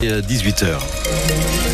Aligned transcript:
18h. 0.00 1.67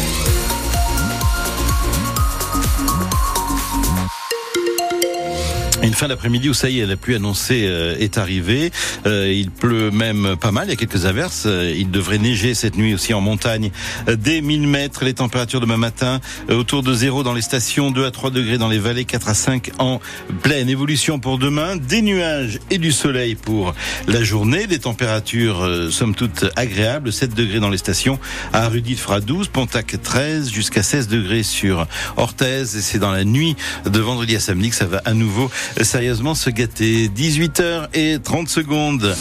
Une 5.84 5.92
fin 5.92 6.08
d'après-midi 6.08 6.49
où 6.49 6.54
ça 6.54 6.70
y 6.70 6.81
est, 6.81 6.86
la 6.86 6.97
pluie 6.97 7.15
annoncée 7.15 7.67
euh, 7.67 7.94
est 7.99 8.16
arrivée. 8.16 8.72
Euh, 9.04 9.30
il 9.30 9.50
pleut 9.50 9.90
même 9.90 10.34
pas 10.40 10.50
mal, 10.50 10.66
il 10.66 10.70
y 10.70 10.72
a 10.72 10.76
quelques 10.76 11.04
averses. 11.04 11.42
Euh, 11.45 11.74
il 11.76 11.90
devrait 11.90 12.16
neiger 12.16 12.54
cette 12.54 12.79
nuit 12.79 12.95
aussi 12.95 13.12
en 13.12 13.20
montagne. 13.20 13.70
dès 14.08 14.41
1000 14.41 14.66
mètres, 14.66 15.05
les 15.05 15.12
températures 15.12 15.60
demain 15.60 15.77
matin 15.77 16.20
autour 16.48 16.82
de 16.82 16.95
zéro 16.95 17.23
dans 17.23 17.34
les 17.34 17.42
stations, 17.42 17.91
2 17.91 18.06
à 18.06 18.10
3 18.10 18.30
degrés 18.30 18.56
dans 18.56 18.68
les 18.68 18.78
vallées, 18.78 19.05
4 19.05 19.28
à 19.28 19.34
5 19.34 19.73
en 19.78 20.00
pleine. 20.42 20.70
Évolution 20.70 21.18
pour 21.18 21.36
demain, 21.36 21.77
des 21.77 22.01
nuages 22.01 22.60
et 22.70 22.78
du 22.78 22.91
soleil 22.91 23.34
pour 23.34 23.74
la 24.09 24.23
journée. 24.24 24.66
Des 24.66 24.78
températures 24.78 25.69
somme 25.91 26.14
toute 26.14 26.46
agréables, 26.56 27.12
7 27.12 27.34
degrés 27.34 27.60
dans 27.60 27.69
les 27.69 27.77
stations. 27.77 28.19
À 28.55 28.69
Rudit 28.69 28.96
fera 28.96 29.20
12, 29.20 29.48
Pontac 29.48 29.96
13, 30.02 30.51
jusqu'à 30.51 30.82
16 30.82 31.09
degrés 31.09 31.42
sur 31.42 31.87
Orthez. 32.16 32.62
Et 32.62 32.80
c'est 32.80 32.98
dans 32.98 33.12
la 33.12 33.24
nuit 33.24 33.55
de 33.84 34.01
vendredi 34.01 34.34
à 34.34 34.41
samedi 34.41 34.70
que 34.70 34.77
ça 34.77 34.87
va 34.87 35.02
à 35.05 35.12
nouveau 35.12 35.51
sérieusement 35.83 36.34
se 36.34 36.51
gâter. 36.51 37.09
18h 37.09 37.88
et 37.95 38.19
30 38.19 38.48
secondes. 38.48 39.16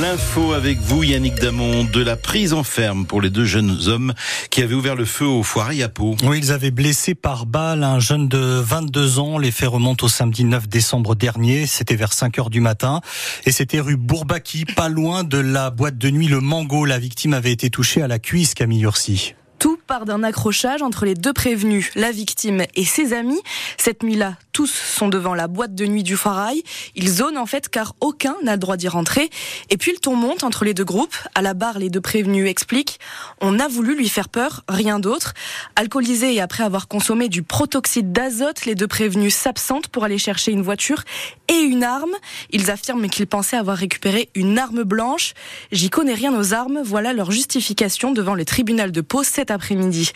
L'info 0.00 0.52
avec 0.52 0.78
vous, 0.80 1.02
Yannick 1.02 1.36
Damon, 1.36 1.84
de 1.84 2.02
la 2.02 2.16
prise 2.16 2.52
en 2.52 2.62
ferme 2.62 3.06
pour 3.06 3.20
les 3.20 3.30
deux 3.30 3.44
jeunes 3.44 3.78
hommes 3.88 4.14
qui 4.50 4.62
avaient 4.62 4.74
ouvert 4.74 4.94
le 4.94 5.04
feu 5.04 5.26
au 5.26 5.42
foirail 5.42 5.82
à 5.82 5.88
Pau. 5.88 6.16
Oui, 6.24 6.38
ils 6.38 6.52
avaient 6.52 6.70
blessé 6.70 7.14
par 7.14 7.46
balle 7.46 7.82
un 7.82 7.98
jeune 7.98 8.28
de 8.28 8.38
22 8.38 9.18
ans. 9.18 9.38
Les 9.38 9.50
faits 9.50 9.68
remontent 9.68 10.06
au 10.06 10.08
samedi 10.08 10.44
9 10.44 10.68
décembre 10.68 11.14
dernier. 11.14 11.66
C'était 11.66 11.96
vers 11.96 12.12
5 12.12 12.38
heures 12.38 12.50
du 12.50 12.60
matin. 12.60 13.00
Et 13.44 13.52
c'était 13.52 13.80
rue 13.80 13.96
Bourbaki, 13.96 14.64
pas 14.64 14.88
loin 14.88 15.24
de 15.24 15.38
la 15.38 15.70
boîte 15.70 15.98
de 15.98 16.10
nuit 16.10 16.28
Le 16.28 16.40
Mango. 16.40 16.84
La 16.84 16.98
victime 16.98 17.34
avait 17.34 17.52
été 17.52 17.70
touchée 17.70 18.02
à 18.02 18.08
la 18.08 18.18
cuisse, 18.18 18.54
Camille 18.54 18.82
Ursi. 18.82 19.34
Tout 19.58 19.78
part 19.86 20.04
d'un 20.04 20.22
accrochage 20.22 20.82
entre 20.82 21.04
les 21.04 21.14
deux 21.14 21.32
prévenus, 21.32 21.90
la 21.94 22.12
victime 22.12 22.64
et 22.74 22.84
ses 22.84 23.12
amis. 23.14 23.40
Cette 23.78 24.02
nuit-là, 24.02 24.34
tous 24.52 24.70
sont 24.70 25.08
devant 25.08 25.34
la 25.34 25.48
boîte 25.48 25.74
de 25.74 25.86
nuit 25.86 26.02
du 26.02 26.16
Farail. 26.16 26.62
Ils 26.94 27.08
zonent 27.08 27.38
en 27.38 27.46
fait 27.46 27.68
car 27.68 27.94
aucun 28.00 28.36
n'a 28.42 28.52
le 28.52 28.58
droit 28.58 28.76
d'y 28.76 28.88
rentrer. 28.88 29.30
Et 29.70 29.76
puis 29.76 29.92
le 29.92 29.98
ton 29.98 30.14
monte 30.14 30.44
entre 30.44 30.64
les 30.64 30.74
deux 30.74 30.84
groupes. 30.84 31.16
À 31.34 31.42
la 31.42 31.54
barre, 31.54 31.78
les 31.78 31.88
deux 31.88 32.00
prévenus 32.00 32.48
expliquent 32.48 32.98
On 33.40 33.58
a 33.58 33.68
voulu 33.68 33.96
lui 33.96 34.08
faire 34.08 34.28
peur, 34.28 34.62
rien 34.68 34.98
d'autre. 34.98 35.34
Alcoolisés 35.74 36.34
et 36.34 36.40
après 36.40 36.62
avoir 36.62 36.88
consommé 36.88 37.28
du 37.28 37.42
protoxyde 37.42 38.12
d'azote, 38.12 38.66
les 38.66 38.74
deux 38.74 38.88
prévenus 38.88 39.34
s'absentent 39.34 39.88
pour 39.88 40.04
aller 40.04 40.18
chercher 40.18 40.52
une 40.52 40.62
voiture 40.62 41.02
et 41.48 41.58
une 41.58 41.82
arme. 41.82 42.14
Ils 42.50 42.70
affirment 42.70 43.08
qu'ils 43.08 43.26
pensaient 43.26 43.56
avoir 43.56 43.76
récupéré 43.76 44.28
une 44.34 44.58
arme 44.58 44.84
blanche. 44.84 45.34
J'y 45.72 45.90
connais 45.90 46.14
rien 46.14 46.34
aux 46.38 46.52
armes. 46.52 46.80
Voilà 46.84 47.12
leur 47.12 47.30
justification 47.30 48.12
devant 48.12 48.34
le 48.34 48.44
tribunal 48.44 48.92
de 48.92 49.00
Pau 49.00 49.22
après-midi. 49.50 50.12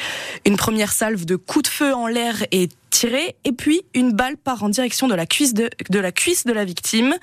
Une 0.47 0.57
première 0.57 0.93
salve 0.93 1.25
de 1.25 1.37
coups 1.37 1.65
de 1.65 1.69
feu 1.69 1.95
en 1.95 2.07
l'air 2.07 2.45
est 2.51 2.73
tiré 2.91 3.37
et 3.45 3.53
puis 3.53 3.83
une 3.95 4.13
balle 4.13 4.37
part 4.37 4.63
en 4.63 4.69
direction 4.69 5.09
de 5.09 5.15
la 5.15 5.27
cuisse 5.27 5.55
de, 5.55 5.71
de 5.89 5.99
la 5.99 6.13
cuisse 6.13 6.45
de 6.45 6.53
la 6.53 6.65
victime. 6.65 7.15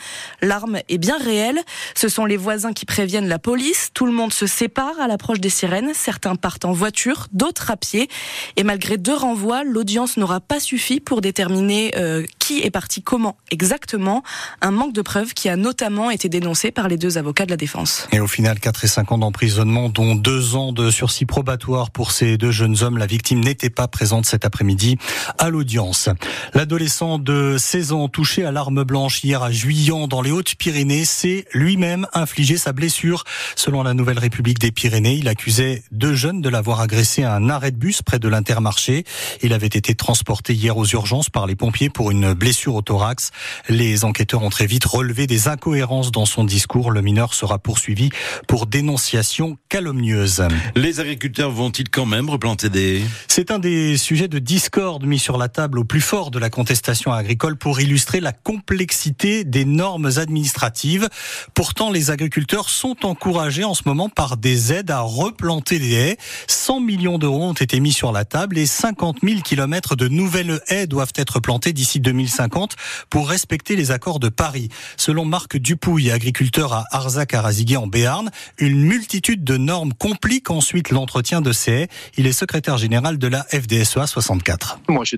L'arme 0.42 0.80
est 0.90 0.98
bien 0.98 1.18
réelle. 1.18 1.60
Ce 1.96 2.10
sont 2.10 2.26
les 2.26 2.38
voisins 2.38 2.74
qui 2.74 2.86
préviennent 2.86 3.28
la 3.28 3.40
police. 3.40 3.92
Tout 3.94 4.06
le 4.06 4.12
monde 4.12 4.34
se 4.34 4.48
sépare 4.48 5.00
à 5.00 5.08
l'approche 5.08 5.40
des 5.40 5.50
sirènes. 5.50 5.92
Certains 5.94 6.36
partent 6.36 6.66
en 6.66 6.72
voiture, 6.72 7.28
d'autres 7.34 7.72
à 7.72 7.78
pied. 7.78 8.10
Et 8.56 8.64
malgré 8.64 8.98
deux 8.98 9.16
renvois, 9.16 9.64
l'audience 9.64 10.18
n'aura 10.18 10.40
pas 10.40 10.60
suffi 10.60 11.00
pour 11.00 11.22
déterminer 11.22 11.92
euh, 11.98 12.26
qui 12.40 12.62
est 12.62 12.72
parti 12.72 13.02
comment 13.02 13.38
exactement. 13.52 14.24
Un 14.62 14.72
manque 14.72 14.94
de 14.94 15.02
preuves 15.02 15.34
qui 15.34 15.50
a 15.50 15.56
notamment 15.56 16.10
été 16.10 16.30
dénoncé 16.30 16.72
par 16.72 16.88
les 16.88 16.98
deux 16.98 17.18
avocats 17.18 17.46
de 17.46 17.52
la 17.52 17.58
défense. 17.58 18.08
Et 18.12 18.20
au 18.20 18.28
final, 18.28 18.60
4 18.60 18.86
et 18.86 18.88
5 18.88 19.12
ans 19.12 19.18
d'emprisonnement, 19.18 19.90
dont 19.90 20.16
2 20.16 20.56
ans 20.56 20.72
de 20.72 20.90
sursis 20.92 21.26
probatoire 21.26 21.92
pour 21.92 22.12
ces 22.12 22.38
deux 22.38 22.52
jeunes 22.52 22.84
hommes. 22.84 22.98
La 22.98 23.06
victime 23.06 23.40
n'était 23.40 23.70
pas 23.70 23.88
présente 23.88 24.26
cet 24.26 24.46
après-midi 24.46 24.98
à 25.38 25.50
audience. 25.58 26.10
L'adolescent 26.54 27.20
de 27.20 27.58
16 27.58 27.92
ans 27.92 28.08
touché 28.08 28.46
à 28.46 28.52
l'arme 28.52 28.84
blanche 28.84 29.24
hier 29.24 29.44
à 29.44 29.52
Juillan 29.52 30.08
dans 30.08 30.22
les 30.22 30.32
Hautes-Pyrénées 30.32 31.04
s'est 31.04 31.46
lui-même 31.54 32.08
infligé 32.14 32.58
sa 32.58 32.72
blessure. 32.72 33.24
Selon 33.56 33.84
la 33.84 33.94
Nouvelle 33.94 34.20
République 34.20 34.60
des 34.60 34.72
Pyrénées, 34.72 35.16
il 35.16 35.28
accusait 35.28 35.84
deux 35.92 36.14
jeunes 36.14 36.42
de 36.42 36.50
l'avoir 36.50 36.80
agressé 36.80 37.24
à 37.24 37.34
un 37.34 37.50
arrêt 37.50 37.72
de 37.72 37.78
bus 37.78 38.02
près 38.02 38.20
de 38.20 38.28
l'Intermarché. 38.28 39.04
Il 39.42 39.54
avait 39.54 39.68
été 39.68 39.96
transporté 39.96 40.54
hier 40.54 40.78
aux 40.78 40.86
urgences 40.86 41.30
par 41.30 41.48
les 41.48 41.56
pompiers 41.56 41.90
pour 41.90 42.12
une 42.12 42.34
blessure 42.34 42.76
au 42.76 42.82
thorax. 42.82 43.32
Les 43.68 44.06
enquêteurs 44.06 44.44
ont 44.44 44.50
très 44.50 44.68
vite 44.68 44.86
relevé 44.86 45.28
des 45.28 45.48
incohérences 45.48 46.12
dans 46.12 46.26
son 46.26 46.44
discours. 46.44 46.92
Le 46.92 47.02
mineur 47.02 47.34
sera 47.34 47.58
poursuivi 47.60 48.10
pour 48.48 48.68
dénonciation 48.68 49.58
calomnieuse. 49.70 50.44
Les 50.76 51.00
agriculteurs 51.00 51.52
vont-ils 51.52 51.90
quand 51.90 52.06
même 52.06 52.30
replanter 52.30 52.70
des... 52.70 53.02
C'est 53.28 53.52
un 53.52 53.60
des 53.60 53.98
sujets 53.98 54.28
de 54.28 54.40
discorde 54.40 55.06
mis 55.06 55.20
sur 55.20 55.38
la 55.38 55.47
table 55.50 55.80
au 55.80 55.84
plus 55.84 56.02
fort 56.02 56.32
de 56.32 56.40
la 56.40 56.50
contestation 56.50 57.12
agricole 57.12 57.58
pour 57.58 57.80
illustrer 57.80 58.20
la 58.20 58.32
complexité 58.32 59.44
des 59.44 59.66
normes 59.66 60.10
administratives. 60.18 61.10
Pourtant, 61.54 61.92
les 61.92 62.12
agriculteurs 62.12 62.70
sont 62.70 63.06
encouragés 63.06 63.64
en 63.64 63.74
ce 63.74 63.84
moment 63.86 64.10
par 64.10 64.38
des 64.38 64.74
aides 64.74 64.92
à 64.92 65.02
replanter 65.02 65.80
des 65.80 65.94
haies. 65.94 66.18
100 66.48 66.82
millions 66.82 67.18
d'euros 67.18 67.44
ont 67.44 67.54
été 67.54 67.80
mis 67.80 67.94
sur 67.94 68.12
la 68.12 68.26
table 68.26 68.58
et 68.58 68.66
50 68.66 69.18
000 69.24 69.42
kilomètres 69.42 69.96
de 69.96 70.08
nouvelles 70.08 70.62
haies 70.68 70.88
doivent 70.88 71.14
être 71.16 71.40
plantées 71.40 71.74
d'ici 71.74 72.00
2050 72.00 72.76
pour 73.10 73.30
respecter 73.30 73.76
les 73.76 73.92
accords 73.92 74.20
de 74.20 74.30
Paris. 74.30 74.70
Selon 74.98 75.26
Marc 75.26 75.58
Dupouille, 75.58 76.12
agriculteur 76.12 76.74
à 76.74 76.86
Arzac-Araziguet 76.92 77.78
en 77.78 77.88
Béarn, 77.88 78.30
une 78.58 78.80
multitude 78.80 79.44
de 79.44 79.58
normes 79.58 79.94
compliquent 79.94 80.52
ensuite 80.52 80.90
l'entretien 80.90 81.42
de 81.42 81.52
ces 81.52 81.72
haies. 81.72 81.88
Il 82.18 82.28
est 82.28 82.34
secrétaire 82.34 82.78
général 82.78 83.18
de 83.18 83.28
la 83.28 83.44
FDSEA 83.44 84.08
64. 84.08 84.80
Moi, 84.88 85.04
j'ai 85.06 85.18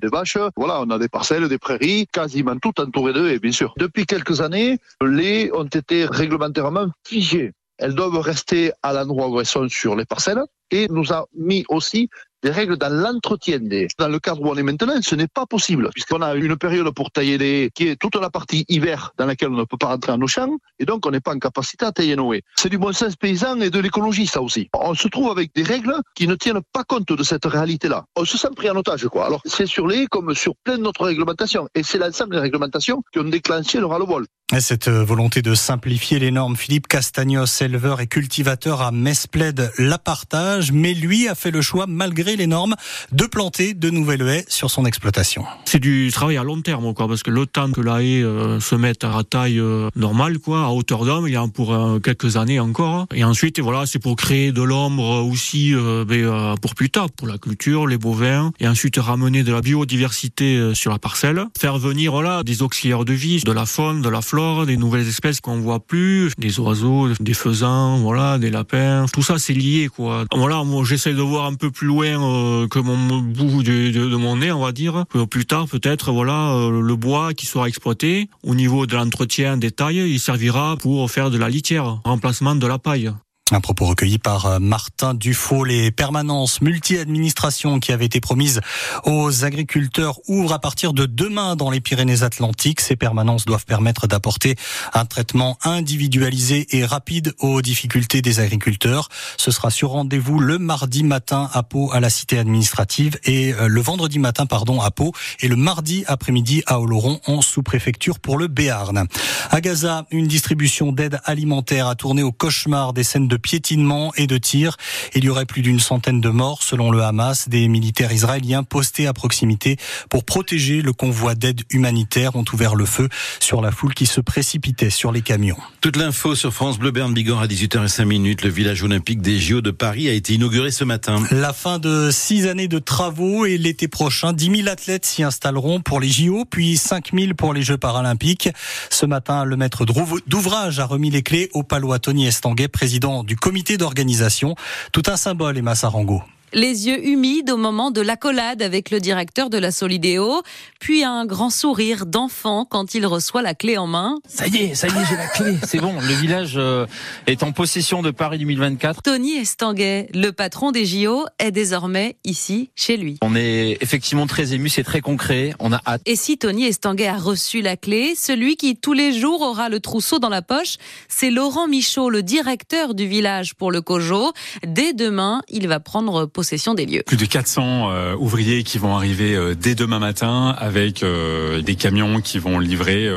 voilà, 0.56 0.82
on 0.82 0.90
a 0.90 1.00
des 1.00 1.10
parcelles, 1.10 1.48
des 1.48 1.58
prairies, 1.58 2.08
quasiment 2.12 2.58
toutes 2.58 2.80
entourées 2.80 3.14
d'eux, 3.14 3.30
et 3.32 3.40
bien 3.40 3.52
sûr. 3.52 3.74
Depuis 3.78 4.06
quelques 4.06 4.42
années, 4.42 4.78
les 5.02 5.52
ont 5.54 5.66
été 5.66 6.06
réglementairement 6.06 6.88
figées. 7.06 7.52
Elles 7.78 7.96
doivent 7.96 8.20
rester 8.20 8.72
à 8.84 8.94
l'endroit 8.94 9.30
où 9.30 9.40
elles 9.40 9.46
sont 9.46 9.70
sur 9.70 9.96
les 9.96 10.06
parcelles 10.06 10.44
et 10.72 10.88
nous 10.90 11.14
a 11.14 11.26
mis 11.36 11.64
aussi 11.70 12.10
des 12.44 12.52
règles 12.52 12.78
dans 12.78 12.90
l'entretien 12.90 13.60
des. 13.60 13.88
Dans 13.98 14.08
le 14.08 14.20
cadre 14.20 14.42
où 14.42 14.50
on 14.50 14.56
est 14.56 14.64
maintenant, 14.64 15.02
ce 15.02 15.16
n'est 15.16 15.28
pas 15.28 15.46
possible, 15.46 15.90
puisqu'on 15.94 16.22
a 16.22 16.36
une 16.36 16.56
période 16.58 16.90
pour 16.92 17.12
tailler 17.12 17.38
des, 17.38 17.72
qui 17.74 17.88
est 17.88 17.96
toute 17.96 18.16
la 18.16 18.30
partie 18.30 18.66
hiver 18.70 19.12
dans 19.18 19.26
laquelle 19.26 19.50
on 19.50 19.58
ne 19.58 19.64
peut 19.64 19.78
pas 19.78 19.88
rentrer 19.88 20.12
en 20.12 20.18
nos 20.18 20.28
champs, 20.28 20.58
et 20.80 20.86
donc 20.86 21.06
on 21.06 21.12
n'est 21.12 21.20
pas 21.20 21.34
en 21.34 21.40
capacité 21.40 21.86
à 21.86 21.92
tailler 21.92 22.16
nos 22.16 22.34
haies. 22.34 22.44
C'est 22.56 22.70
du 22.70 22.78
bon 22.78 22.94
sens 22.94 23.16
paysan 23.16 23.60
et 23.62 23.70
de 23.70 23.80
l'écologie, 23.80 24.28
ça 24.28 24.42
aussi. 24.42 24.70
On 24.74 24.94
se 24.94 25.08
trouve 25.08 25.32
avec 25.32 25.54
des 25.54 25.64
règles 25.64 25.96
qui 26.16 26.28
ne 26.28 26.36
tiennent 26.36 26.62
pas 26.74 26.84
compte 26.84 27.12
de 27.12 27.24
cette 27.24 27.46
réalité-là. 27.46 28.06
On 28.16 28.26
se 28.26 28.38
sent 28.38 28.50
pris 28.56 28.70
en 28.70 28.76
otage, 28.76 29.08
quoi. 29.08 29.26
Alors, 29.26 29.42
c'est 29.46 29.66
sur 29.66 29.88
les 29.88 30.08
comme 30.08 30.34
sur 30.34 30.54
plein 30.64 30.78
d'autres 30.78 31.06
réglementations. 31.06 31.68
Et 31.76 31.84
c'est 31.84 31.98
l'ensemble 31.98 32.36
des 32.36 32.42
réglementations 32.42 33.04
qui 33.12 33.20
ont 33.20 33.24
déclenché 33.24 33.80
le 33.80 33.86
ras-le-bol. 33.86 34.26
Cette 34.58 34.90
volonté 34.90 35.44
de 35.44 35.54
simplifier 35.54 36.18
les 36.18 36.32
normes, 36.32 36.58
Philippe 36.58 36.88
Castagnos, 36.88 37.46
éleveur 37.62 38.02
et 38.02 38.08
cultivateur 38.08 38.82
à 38.82 38.92
Mespled, 38.92 39.72
la 39.78 40.00
partage, 40.00 40.72
mais 40.72 40.96
lui 40.96 41.28
a 41.28 41.36
fait 41.36 41.52
le 41.52 41.62
choix, 41.62 41.86
malgré 41.88 42.36
les 42.36 42.48
normes, 42.48 42.76
de 43.12 43.26
planter 43.26 43.76
de 43.76 43.92
nouvelles 43.92 44.28
haies 44.28 44.46
sur 44.48 44.72
son 44.72 44.86
exploitation. 44.86 45.46
C'est 45.66 45.80
du 45.80 46.10
travail 46.12 46.38
à 46.38 46.44
long 46.44 46.62
terme, 46.62 46.96
quoi, 46.96 47.08
parce 47.08 47.22
que 47.22 47.30
le 47.30 47.46
temps 47.46 47.72
que 47.72 47.80
la 47.80 48.02
haie 48.02 48.24
euh, 48.24 48.60
se 48.60 48.74
mette 48.74 49.04
à 49.04 49.22
taille 49.24 49.60
euh, 49.60 49.90
normale, 49.96 50.40
quoi, 50.40 50.66
à 50.66 50.70
hauteur 50.70 51.06
d'homme, 51.06 51.28
il 51.28 51.34
y 51.34 51.38
a 51.38 51.48
pour 51.48 51.72
euh, 51.72 52.00
quelques 52.00 52.36
années 52.36 52.60
encore. 52.60 53.06
Et 53.14 53.24
ensuite, 53.24 53.60
voilà, 53.60 53.86
c'est 53.86 54.00
pour 54.00 54.16
créer 54.16 54.52
de 54.52 54.64
l'ombre 54.64 55.24
aussi 55.24 55.74
ben, 56.08 56.56
pour 56.60 56.74
plus 56.74 56.90
tard, 56.90 57.12
pour 57.12 57.28
la 57.28 57.38
culture, 57.38 57.86
les 57.86 58.00
bovins, 58.00 58.52
et 58.60 58.68
ensuite 58.68 58.98
ramener 58.98 59.44
de 59.44 59.54
la 59.54 59.62
biodiversité 59.62 60.74
sur 60.74 60.92
la 60.92 60.98
parcelle, 60.98 61.46
faire 61.58 61.78
venir 61.78 62.12
voilà 62.12 62.44
des 62.44 62.64
auxiliaires 62.64 63.06
de 63.06 63.14
vie, 63.14 63.42
de 63.44 63.52
la 63.52 63.68
faune, 63.68 64.02
de 64.02 64.10
la 64.10 64.22
flore 64.22 64.39
des 64.66 64.78
nouvelles 64.78 65.08
espèces 65.08 65.42
qu'on 65.42 65.60
voit 65.60 65.80
plus, 65.80 66.32
des 66.38 66.60
oiseaux, 66.60 67.10
des 67.20 67.34
faisans, 67.34 67.98
voilà, 67.98 68.38
des 68.38 68.50
lapins. 68.50 69.06
Tout 69.12 69.22
ça, 69.22 69.38
c'est 69.38 69.54
lié, 69.54 69.90
quoi. 69.94 70.26
Voilà, 70.34 70.64
moi, 70.64 70.84
j'essaie 70.86 71.14
de 71.14 71.22
voir 71.22 71.46
un 71.46 71.56
peu 71.56 71.72
plus 71.72 71.88
loin 71.88 72.08
euh, 72.08 72.68
que 72.68 72.80
mon 72.80 73.20
bout 73.20 73.64
de, 73.64 74.16
mon 74.16 74.38
nez, 74.38 74.52
on 74.52 74.62
va 74.62 74.72
dire. 74.72 75.06
plus 75.30 75.46
tard, 75.46 75.68
peut-être, 75.68 76.12
voilà, 76.12 76.54
euh, 76.54 76.82
le 76.82 76.96
bois 76.96 77.34
qui 77.34 77.46
sera 77.46 77.68
exploité 77.68 78.30
au 78.44 78.56
niveau 78.56 78.86
de 78.86 78.96
l'entretien 78.96 79.58
des 79.58 79.72
tailles, 79.72 80.10
il 80.10 80.20
servira 80.20 80.78
pour 80.78 81.10
faire 81.12 81.30
de 81.30 81.38
la 81.38 81.50
litière, 81.50 82.00
remplacement 82.06 82.56
de 82.56 82.68
la 82.68 82.80
paille. 82.80 83.12
Un 83.52 83.62
propos 83.62 83.86
recueilli 83.86 84.20
par 84.20 84.46
euh, 84.46 84.60
Martin 84.60 85.16
Dufaux. 85.16 85.64
Les 85.64 85.90
permanences 85.90 86.62
multi-administration 86.62 87.80
qui 87.80 87.92
avaient 87.92 88.06
été 88.06 88.22
promises 88.22 88.62
aux 89.06 89.44
agriculteurs 89.44 90.20
ouvrent 90.28 90.54
à 90.54 90.60
partir 90.60 90.94
de 90.94 91.08
demain 91.08 91.56
dans 91.56 91.72
les 91.72 91.80
Pyrénées-Atlantiques. 91.80 92.80
Ces 92.80 92.96
permanences 92.96 93.46
doivent 93.46 93.66
permettre 93.66 94.06
d'apporter 94.06 94.56
un 94.94 95.06
traitement 95.06 95.58
individualisé 95.64 96.78
et 96.78 96.86
rapide 96.86 97.34
aux 97.40 97.64
difficultés 97.64 98.22
des 98.22 98.40
agriculteurs. 98.40 99.10
Ce 99.38 99.50
sera 99.50 99.72
sur 99.72 99.90
rendez-vous 99.90 100.40
le 100.40 100.60
mardi 100.60 101.04
matin 101.04 101.50
à 101.52 101.64
Pau 101.64 101.92
à 101.92 102.00
la 102.00 102.12
cité 102.12 102.38
administrative 102.38 103.18
et 103.24 103.56
euh, 103.56 103.68
le 103.68 103.82
vendredi 103.82 104.20
matin, 104.20 104.46
pardon, 104.46 104.80
à 104.80 104.92
Pau 104.92 105.12
et 105.40 105.48
le 105.48 105.56
mardi 105.56 106.04
après-midi 106.06 106.62
à 106.68 106.80
Oloron 106.80 107.20
en 107.26 107.42
sous-préfecture 107.42 108.20
pour 108.20 108.38
le 108.38 108.46
Béarn. 108.46 109.08
À 109.50 109.60
Gaza, 109.60 110.06
une 110.12 110.28
distribution 110.28 110.92
d'aide 110.92 111.20
alimentaire 111.26 111.88
a 111.88 111.96
tourné 111.96 112.22
au 112.22 112.32
cauchemar 112.32 112.94
des 112.94 113.04
scènes 113.04 113.28
de 113.28 113.39
piétinement 113.40 114.14
et 114.16 114.28
de 114.28 114.38
tirs. 114.38 114.78
Il 115.16 115.24
y 115.24 115.30
aurait 115.30 115.46
plus 115.46 115.62
d'une 115.62 115.80
centaine 115.80 116.22
de 116.22 116.30
morts 116.30 116.64
selon 116.64 116.92
le 116.92 117.02
Hamas. 117.02 117.50
Des 117.50 117.68
militaires 117.68 118.12
israéliens 118.12 118.64
postés 118.64 119.08
à 119.08 119.14
proximité 119.14 119.78
pour 120.10 120.24
protéger 120.24 120.82
le 120.82 120.94
convoi 120.94 121.36
d'aide 121.36 121.62
humanitaire 121.70 122.36
ont 122.36 122.46
ouvert 122.54 122.76
le 122.76 122.86
feu 122.86 123.10
sur 123.40 123.62
la 123.62 123.72
foule 123.72 123.94
qui 123.94 124.06
se 124.06 124.22
précipitait 124.22 124.90
sur 124.90 125.12
les 125.12 125.22
camions. 125.22 125.58
Toute 125.82 125.96
l'info 125.96 126.36
sur 126.36 126.54
France 126.54 126.78
Bleu 126.78 126.92
Berne 126.92 127.14
Bigorre 127.14 127.42
à 127.42 127.48
18h05 127.48 128.44
Le 128.44 128.50
village 128.50 128.84
olympique 128.84 129.22
des 129.22 129.40
JO 129.40 129.62
de 129.62 129.72
Paris 129.72 130.10
a 130.10 130.14
été 130.14 130.34
inauguré 130.34 130.72
ce 130.72 130.84
matin. 130.84 131.24
La 131.32 131.54
fin 131.54 131.80
de 131.80 132.10
six 132.12 132.48
années 132.48 132.68
de 132.68 132.80
travaux 132.80 133.46
et 133.46 133.58
l'été 133.58 133.88
prochain, 133.88 134.34
10 134.34 134.58
000 134.64 134.68
athlètes 134.68 135.06
s'y 135.06 135.24
installeront 135.24 135.82
pour 135.82 136.00
les 136.00 136.10
JO, 136.10 136.46
puis 136.46 136.78
5 136.78 137.12
000 137.14 137.34
pour 137.34 137.54
les 137.54 137.62
Jeux 137.62 137.78
paralympiques. 137.78 138.50
Ce 138.90 139.06
matin, 139.06 139.46
le 139.46 139.56
maître 139.56 139.86
d'ouvrage 139.86 140.80
a 140.80 140.86
remis 140.86 141.10
les 141.10 141.24
clés 141.24 141.50
au 141.54 141.64
palois 141.64 142.00
Tony 142.00 142.28
Estanguet, 142.28 142.68
président 142.68 143.24
du 143.30 143.38
comité 143.38 143.78
d'organisation. 143.78 144.56
Tout 144.92 145.04
un 145.08 145.16
symbole, 145.16 145.58
Emma 145.58 145.76
Sarango 145.76 146.24
les 146.54 146.88
yeux 146.88 147.06
humides 147.06 147.50
au 147.50 147.58
moment 147.58 147.92
de 147.92 148.02
l'accolade 148.02 148.62
avec 148.62 148.92
le 148.92 149.00
directeur 149.00 149.50
de 149.50 149.58
la 149.58 149.72
Solidéo, 149.72 150.42
puis 150.80 151.04
un 151.04 151.26
grand 151.26 151.50
sourire 151.50 152.06
d'enfant 152.06 152.66
quand 152.66 152.94
il 152.96 153.06
reçoit 153.06 153.42
la 153.42 153.54
clé 153.54 153.78
en 153.78 153.88
main. 153.88 154.18
Ça 154.28 154.48
y 154.48 154.58
est, 154.58 154.76
ça 154.76 154.88
y 154.88 154.92
est, 154.92 155.06
j'ai 155.10 155.16
la 155.16 155.28
clé, 155.28 155.56
c'est 155.64 155.80
bon, 155.80 155.94
le 156.00 156.14
village 156.14 156.54
euh, 156.56 156.86
est 157.28 157.44
en 157.44 157.52
possession 157.52 158.02
de 158.02 158.12
Paris 158.12 158.40
2024. 158.40 159.04
Tony 159.04 159.34
Estanguet, 159.34 160.10
le 160.14 160.32
patron 160.32 160.72
des 160.72 160.86
JO, 160.86 161.26
est 161.40 161.52
désormais 161.52 162.18
ici, 162.24 162.70
chez 162.76 162.98
lui. 162.98 163.18
On 163.22 163.36
est 163.36 163.78
effectivement 163.82 164.28
très 164.28 164.54
ému, 164.54 164.70
c'est 164.70 164.84
très 164.84 165.02
concret, 165.02 165.54
on 165.60 165.72
a 165.72 165.82
hâte. 165.86 166.02
Et 166.06 166.16
si 166.16 166.38
Tony 166.38 166.66
Estanguet 166.66 167.08
a 167.08 167.18
reçu 167.18 167.62
la 167.62 167.78
clé, 167.78 168.16
celui 168.16 168.56
qui 168.56 168.76
tous 168.76 168.94
les 168.94 169.14
jours 169.14 169.42
aura 169.42 169.70
le 169.70 169.80
trousseau 169.80 170.20
dans 170.20 170.30
la 170.30 170.42
poche, 170.42 170.78
c'est 171.08 171.30
Laurent 171.30 171.68
Michaud, 171.68 172.10
le 172.10 172.24
directeur 172.24 172.94
du 172.94 173.08
village 173.08 173.56
pour 173.56 173.72
le 173.72 173.82
COJO. 173.82 174.32
Dès 174.66 174.94
demain, 174.94 175.42
il 175.50 175.68
va 175.68 175.80
prendre 175.80 176.26
possession 176.40 176.74
des 176.74 176.86
lieux. 176.86 177.04
Plus 177.06 177.18
de 177.18 177.26
400 177.26 177.92
euh, 177.92 178.16
ouvriers 178.16 178.64
qui 178.64 178.78
vont 178.78 178.96
arriver 178.96 179.36
euh, 179.36 179.56
dès 179.56 179.76
demain 179.76 180.00
matin 180.00 180.56
avec 180.58 181.04
euh, 181.04 181.62
des 181.62 181.76
camions 181.76 182.22
qui 182.22 182.40
vont 182.40 182.60
livrer 182.60 183.10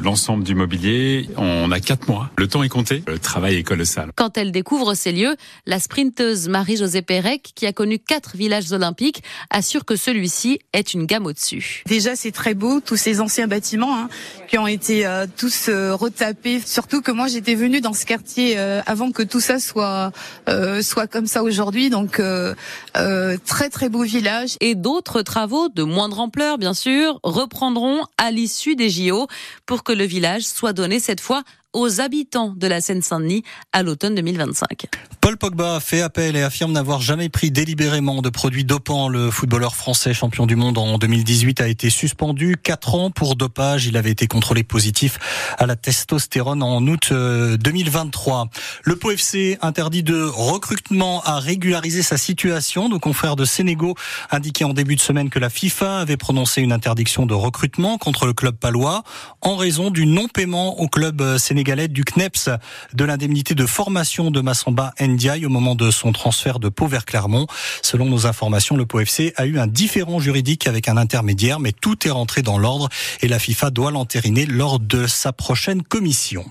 l'ensemble 0.00 0.44
du 0.44 0.54
mobilier. 0.54 1.28
On 1.36 1.72
a 1.72 1.80
quatre 1.80 2.06
mois. 2.06 2.30
Le 2.38 2.46
temps 2.46 2.62
est 2.62 2.68
compté. 2.68 3.02
Le 3.08 3.18
travail 3.18 3.56
est 3.56 3.64
colossal. 3.64 4.12
Quand 4.14 4.38
elle 4.38 4.52
découvre 4.52 4.94
ces 4.94 5.10
lieux, 5.10 5.34
la 5.66 5.80
sprinteuse 5.80 6.48
Marie-Josée 6.48 7.02
Pérec, 7.02 7.50
qui 7.56 7.66
a 7.66 7.72
connu 7.72 7.98
quatre 7.98 8.36
villages 8.36 8.70
olympiques, 8.70 9.24
assure 9.50 9.84
que 9.84 9.96
celui-ci 9.96 10.60
est 10.72 10.94
une 10.94 11.06
gamme 11.06 11.26
au-dessus. 11.26 11.82
Déjà, 11.86 12.14
c'est 12.14 12.30
très 12.30 12.54
beau, 12.54 12.80
tous 12.80 12.96
ces 12.96 13.20
anciens 13.20 13.48
bâtiments 13.48 13.96
hein, 13.96 14.08
qui 14.48 14.58
ont 14.58 14.68
été 14.68 15.08
tous 15.36 15.68
retapés. 15.68 16.60
Surtout 16.64 17.02
que 17.02 17.10
moi, 17.10 17.26
j'étais 17.26 17.56
venue 17.56 17.80
dans 17.80 17.94
ce 17.94 18.06
quartier 18.06 18.56
avant 18.86 19.10
que 19.10 19.24
tout 19.24 19.40
ça 19.40 19.58
soit 19.58 20.12
soit 20.82 21.08
comme 21.08 21.26
ça 21.26 21.42
aujourd'hui. 21.42 21.90
Donc 21.90 22.20
euh, 22.20 22.54
très 23.44 23.70
très 23.70 23.88
beau 23.88 24.02
village. 24.02 24.56
Et 24.60 24.74
d'autres 24.74 25.22
travaux 25.22 25.68
de 25.68 25.82
moindre 25.82 26.20
ampleur, 26.20 26.58
bien 26.58 26.74
sûr, 26.74 27.20
reprendront 27.22 28.02
à 28.18 28.30
l'issue 28.30 28.76
des 28.76 28.90
JO 28.90 29.26
pour 29.66 29.84
que 29.84 29.92
le 29.92 30.04
village 30.04 30.42
soit 30.42 30.72
donné 30.72 31.00
cette 31.00 31.20
fois 31.20 31.42
aux 31.72 32.00
habitants 32.00 32.52
de 32.56 32.66
la 32.66 32.80
Seine-Saint-Denis 32.80 33.44
à 33.72 33.82
l'automne 33.82 34.14
2025. 34.14 34.88
Paul 35.20 35.36
Pogba 35.36 35.80
fait 35.80 36.00
appel 36.00 36.34
et 36.34 36.42
affirme 36.42 36.72
n'avoir 36.72 37.00
jamais 37.02 37.28
pris 37.28 37.50
délibérément 37.50 38.22
de 38.22 38.30
produits 38.30 38.64
dopants. 38.64 39.08
Le 39.08 39.30
footballeur 39.30 39.76
français 39.76 40.14
champion 40.14 40.46
du 40.46 40.56
monde 40.56 40.78
en 40.78 40.96
2018 40.98 41.60
a 41.60 41.68
été 41.68 41.90
suspendu 41.90 42.56
4 42.62 42.94
ans 42.94 43.10
pour 43.10 43.36
dopage. 43.36 43.86
Il 43.86 43.96
avait 43.96 44.10
été 44.10 44.26
contrôlé 44.26 44.62
positif 44.62 45.18
à 45.58 45.66
la 45.66 45.76
testostérone 45.76 46.62
en 46.62 46.86
août 46.86 47.12
2023. 47.12 48.40
Euh, 48.40 48.58
Le 48.84 48.96
POFC 48.96 49.58
interdit 49.60 50.02
de 50.02 50.22
recrutement 50.22 51.22
à 51.24 51.38
régulariser 51.38 52.02
sa 52.02 52.16
situation. 52.16 52.88
Nos 52.88 52.98
confrères 52.98 53.36
de 53.36 53.44
Sénégal 53.44 53.70
indiquaient 54.30 54.64
en 54.64 54.72
début 54.72 54.96
de 54.96 55.00
semaine 55.00 55.30
que 55.30 55.38
la 55.38 55.50
FIFA 55.50 56.00
avait 56.00 56.16
prononcé 56.16 56.60
une 56.60 56.72
interdiction 56.72 57.24
de 57.26 57.34
recrutement 57.34 57.98
contre 57.98 58.26
le 58.26 58.32
club 58.32 58.56
palois 58.56 59.04
en 59.42 59.56
raison 59.56 59.90
du 59.90 60.06
non-paiement 60.06 60.80
au 60.80 60.88
club 60.88 61.18
sénégalais 61.38 61.40
sénégalaise 61.60 61.88
du 61.90 62.04
CNEPS 62.04 62.48
de 62.94 63.04
l'indemnité 63.04 63.54
de 63.54 63.66
formation 63.66 64.30
de 64.30 64.40
Massamba 64.40 64.92
Ndiaye 65.10 65.46
au 65.46 65.50
moment 65.50 65.74
de 65.74 65.90
son 65.90 66.12
transfert 66.12 66.58
de 66.58 66.68
Pau 66.68 66.86
vers 66.86 67.04
Clermont. 67.04 67.46
Selon 67.82 68.06
nos 68.06 68.26
informations, 68.26 68.76
le 68.76 68.86
Pau 68.86 69.00
FC 69.00 69.32
a 69.36 69.46
eu 69.46 69.58
un 69.58 69.66
différent 69.66 70.20
juridique 70.20 70.66
avec 70.66 70.88
un 70.88 70.96
intermédiaire, 70.96 71.60
mais 71.60 71.72
tout 71.72 72.06
est 72.06 72.10
rentré 72.10 72.42
dans 72.42 72.58
l'ordre 72.58 72.88
et 73.20 73.28
la 73.28 73.38
FIFA 73.38 73.70
doit 73.70 73.90
l'entériner 73.90 74.46
lors 74.46 74.80
de 74.80 75.06
sa 75.06 75.32
prochaine 75.32 75.82
commission. 75.82 76.44